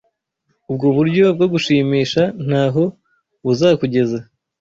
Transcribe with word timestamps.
Ubwo 0.69 0.87
buryo 0.95 1.25
bwo 1.35 1.47
gushimisha 1.53 2.21
ntaho 2.47 2.83
buzakugeza. 3.45 4.19